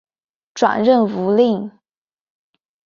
[0.55, 1.71] 转任吴令。